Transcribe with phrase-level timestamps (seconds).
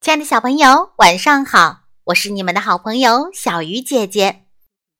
[0.00, 1.80] 亲爱的小朋友，晚上好！
[2.04, 4.46] 我是你们的好朋友小鱼姐姐。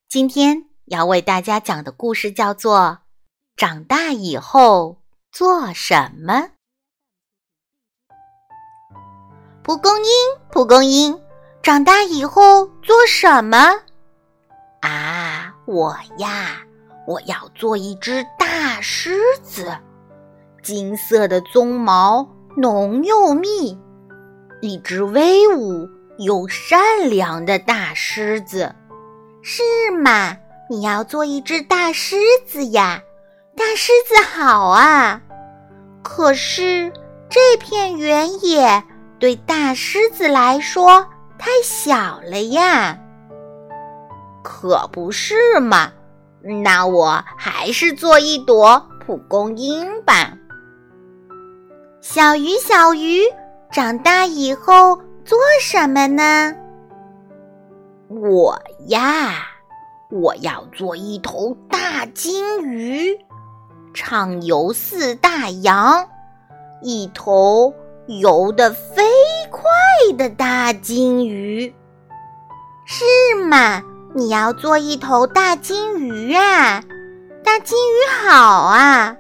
[0.07, 2.79] 今天要为大家讲的故事叫做
[3.57, 4.99] 《长大以后
[5.33, 6.35] 做什么》。
[9.63, 10.11] 蒲公英，
[10.51, 11.19] 蒲公英，
[11.63, 13.57] 长大以后做什么？
[14.83, 16.61] 啊，我呀，
[17.07, 19.79] 我要做一只大狮子，
[20.63, 23.81] 金色的鬃毛浓又密。
[24.61, 25.89] 一只威武
[26.19, 28.75] 又善良的大狮子，
[29.43, 29.63] 是
[30.03, 30.37] 吗？
[30.69, 33.01] 你要做一只大狮子呀？
[33.57, 35.21] 大狮子好啊！
[36.03, 36.93] 可是
[37.29, 38.83] 这片原野
[39.19, 41.07] 对大狮子来说
[41.39, 42.99] 太小了呀。
[44.43, 45.91] 可不是嘛？
[46.65, 50.33] 那我还是做一朵蒲公英吧。
[52.01, 53.23] 小鱼，小鱼。
[53.71, 56.53] 长大以后做什么呢？
[58.09, 59.47] 我呀，
[60.11, 63.17] 我要做一头大金鱼，
[63.95, 66.05] 畅游四大洋，
[66.83, 67.73] 一头
[68.09, 69.05] 游得飞
[69.53, 69.63] 快
[70.19, 71.73] 的大金鱼。
[72.87, 73.05] 是
[73.45, 73.81] 吗？
[74.17, 76.83] 你要做一头大金鱼啊？
[77.45, 79.17] 大金鱼好啊！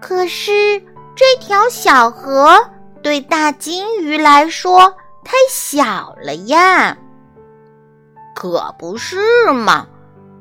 [0.00, 0.80] 可是
[1.14, 2.58] 这条小河。
[3.06, 6.98] 对大金鱼来说太小了呀，
[8.34, 9.16] 可不是
[9.52, 9.86] 嘛？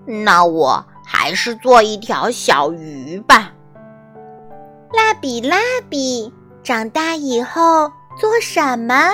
[0.07, 3.51] 那我还是做一条小鱼吧。
[4.91, 5.57] 蜡笔，蜡
[5.91, 9.11] 笔，长大以后做什么？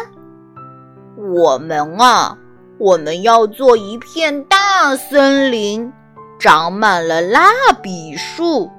[1.17, 2.37] 我们啊，
[2.77, 5.91] 我们要做一片大森林，
[6.39, 7.49] 长满了蜡
[7.83, 8.71] 笔树，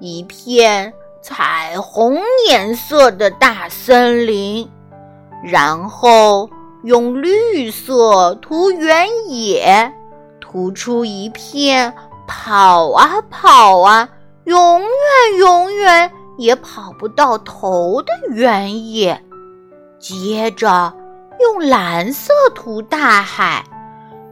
[0.00, 0.92] 一片。
[1.28, 4.70] 彩虹颜色的大森林，
[5.42, 6.48] 然后
[6.84, 9.92] 用绿色涂原野，
[10.40, 11.92] 涂出一片
[12.28, 14.08] 跑啊跑啊，
[14.44, 19.20] 永远永远也跑不到头的原野。
[19.98, 20.94] 接着
[21.40, 23.64] 用蓝色涂大海，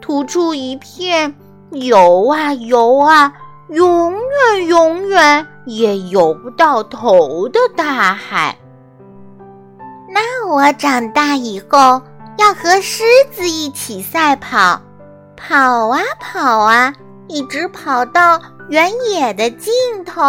[0.00, 1.34] 涂出一片
[1.72, 3.32] 游啊游啊。
[3.68, 8.58] 永远永远也游不到头的大海。
[10.08, 12.00] 那我长大以后
[12.38, 14.80] 要和狮子一起赛跑，
[15.36, 16.92] 跑啊跑啊，
[17.26, 19.72] 一直跑到原野的尽
[20.04, 20.22] 头。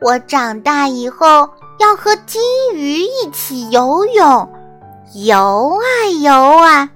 [0.00, 1.48] 我长大以后
[1.78, 2.42] 要和金
[2.74, 4.52] 鱼一起游泳，
[5.14, 6.90] 游啊游啊，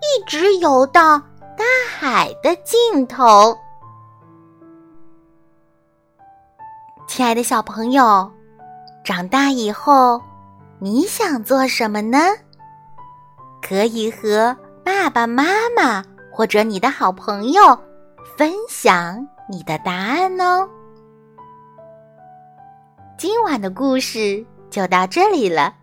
[0.00, 1.18] 一直游到
[1.58, 1.64] 大
[1.98, 3.56] 海的尽头。
[7.06, 8.30] 亲爱的小朋友，
[9.04, 10.20] 长大以后
[10.78, 12.18] 你想做什么呢？
[13.62, 15.44] 可以和爸爸妈
[15.76, 17.78] 妈或者你的好朋友
[18.36, 20.68] 分享你的答案哦。
[23.16, 25.74] 今晚的故事就到这里了，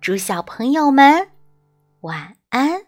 [0.00, 1.28] 祝小朋友们
[2.02, 2.87] 晚安。